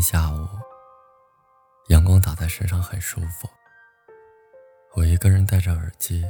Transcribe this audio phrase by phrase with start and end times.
[0.00, 0.48] 下午，
[1.88, 3.48] 阳光打在身上很舒服。
[4.94, 6.24] 我一个人戴着耳机，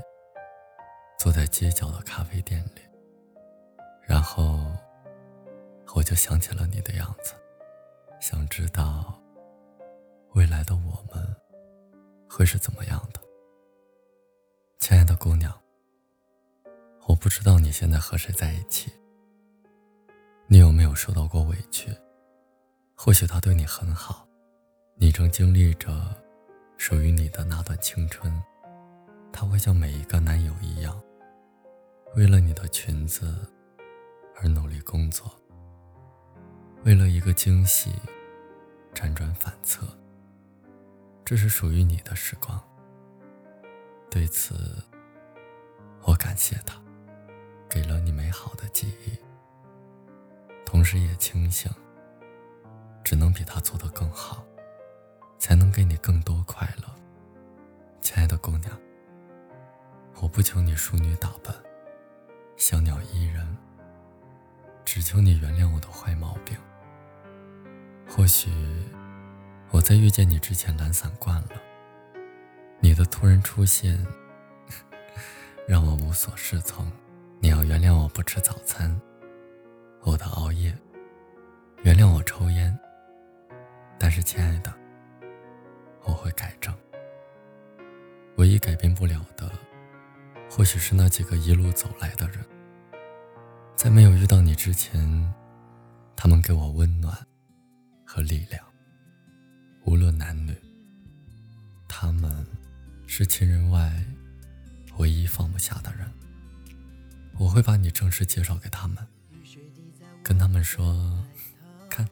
[1.19, 2.83] 坐在街角的咖啡店里，
[4.03, 4.61] 然后
[5.95, 7.33] 我就想起了你的样子，
[8.21, 9.19] 想知道
[10.33, 11.37] 未来的我们
[12.29, 13.21] 会是怎么样的。
[14.79, 15.53] 亲爱的姑娘，
[17.07, 18.93] 我不知道你现在和谁在一起，
[20.49, 21.97] 你有没有受到过委屈？
[23.03, 24.29] 或许他对你很好，
[24.97, 25.91] 你正经历着
[26.77, 28.31] 属于你的那段青春，
[29.33, 31.03] 他会像每一个男友一样，
[32.15, 33.35] 为了你的裙子
[34.37, 35.35] 而努力工作，
[36.85, 37.91] 为了一个惊喜
[38.93, 39.87] 辗转反侧。
[41.25, 42.63] 这是属于你的时光，
[44.11, 44.77] 对此
[46.03, 46.79] 我感谢他，
[47.67, 49.17] 给了你美好的记忆，
[50.67, 51.73] 同时也庆幸。
[53.11, 54.47] 只能比他做得更好，
[55.37, 56.85] 才能给你更多快乐，
[58.01, 58.71] 亲爱的姑娘。
[60.21, 61.53] 我不求你淑女打扮，
[62.57, 63.45] 小鸟依人，
[64.85, 66.57] 只求你原谅我的坏毛病。
[68.09, 68.49] 或许
[69.73, 71.61] 我在遇见你之前懒散惯了，
[72.79, 74.07] 你的突然出现
[75.67, 76.89] 让我无所适从。
[77.41, 79.01] 你要原谅我不吃早餐，
[80.03, 80.73] 我的熬夜，
[81.83, 82.79] 原谅我抽烟。
[84.23, 84.73] 亲爱的，
[86.05, 86.75] 我会改正。
[88.37, 89.51] 唯一改变不了的，
[90.51, 92.45] 或许是那几个一路走来的人，
[93.77, 95.35] 在没有遇到你之前，
[96.17, 97.15] 他们给我温暖
[98.05, 98.65] 和力量。
[99.85, 100.55] 无论男女，
[101.89, 102.47] 他们
[103.07, 103.93] 是亲人外
[104.99, 106.11] 唯一放不下的人。
[107.39, 109.07] 我会把你正式介绍给他们，
[110.23, 111.27] 跟他们说
[111.89, 112.07] ：“看，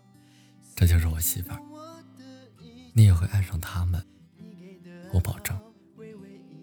[0.75, 1.63] 这就是我媳妇儿。”
[2.99, 4.05] 你也会爱上他们，
[5.13, 5.57] 我保证，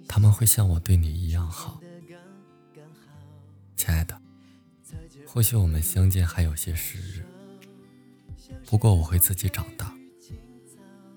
[0.06, 1.80] 他们会像我对你一样好，
[3.78, 4.22] 亲爱的。
[5.26, 7.26] 或许我们相见还有些时日，
[8.66, 9.96] 不过我会自己长大，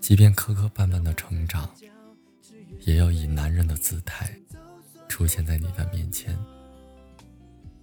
[0.01, 1.69] 即便磕磕绊绊的成长，
[2.83, 4.33] 也要以男人的姿态
[5.09, 6.39] 出现在你的面前。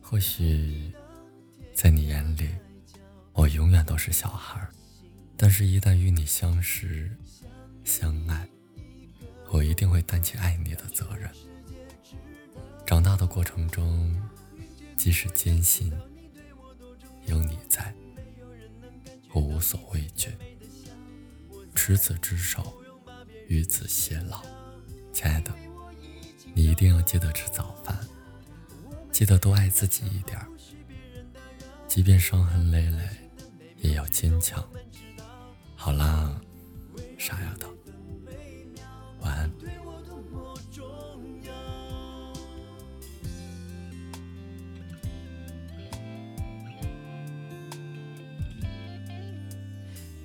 [0.01, 0.90] 或许，
[1.74, 2.50] 在你眼里，
[3.34, 4.72] 我永远都是小孩儿
[5.38, 7.12] 但是，一旦与你相识、
[7.84, 8.47] 相爱，
[9.51, 11.29] 我一定会担起爱你的责任。
[12.85, 14.16] 长大的过程中，
[14.95, 15.91] 即使艰辛，
[17.25, 17.94] 有你在，
[19.34, 20.29] 我无所畏惧。
[21.74, 22.74] 执子之手，
[23.47, 24.41] 与子偕老。
[25.12, 25.53] 亲爱的，
[26.53, 28.00] 你一定要记得吃早饭，
[29.12, 30.40] 记得多爱自己一点
[31.88, 33.09] 即便伤痕累累，
[33.78, 34.66] 也要坚强。
[35.85, 36.41] 好啦，
[37.16, 37.69] 傻丫头，
[39.22, 39.51] 晚安。
[39.59, 40.84] 对我多么重
[41.44, 41.53] 要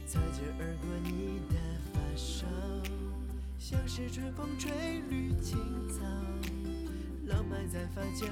[0.07, 1.57] 擦肩而过，你的
[1.93, 2.47] 发梢，
[3.59, 5.59] 像是春风吹绿青
[5.91, 6.03] 草，
[7.27, 8.31] 浪漫在发酵，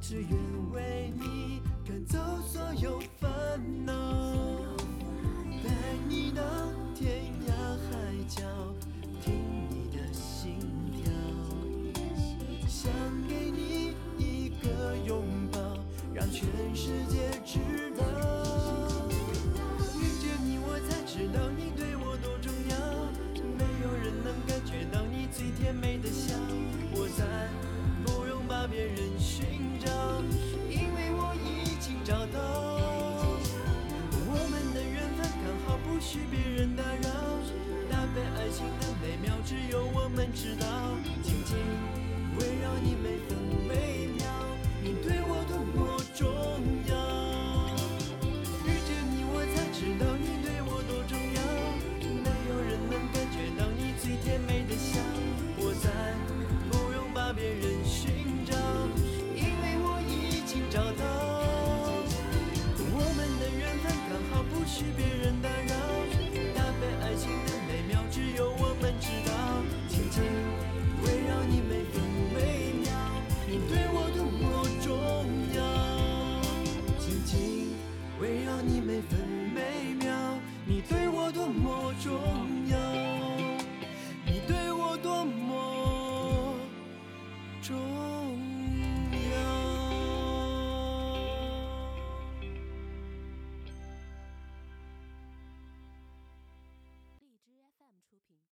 [0.00, 0.30] 只愿
[0.72, 3.28] 为你赶走所有烦
[3.84, 3.99] 恼。
[8.30, 8.42] 叫
[9.24, 9.34] 听
[9.68, 10.56] 你的心
[10.92, 11.10] 跳
[12.68, 12.92] 想
[13.28, 15.58] 给你一个拥抱
[16.14, 17.58] 让全世界知
[17.98, 18.04] 道